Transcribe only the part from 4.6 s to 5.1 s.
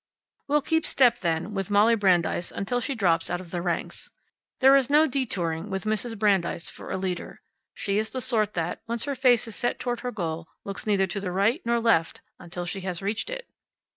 is no